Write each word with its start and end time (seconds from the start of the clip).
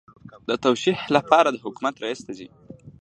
د 0.47 0.49
توشیح 0.65 0.97
لپاره 1.15 1.49
د 1.51 1.55
حکومت 1.65 1.95
رئیس 2.03 2.19
ته 2.27 2.31
ځي. 2.37 2.47